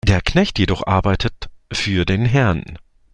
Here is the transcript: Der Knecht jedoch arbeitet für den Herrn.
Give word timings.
Der 0.07 0.19
Knecht 0.19 0.57
jedoch 0.57 0.87
arbeitet 0.87 1.51
für 1.71 2.05
den 2.05 2.25
Herrn. 2.25 2.79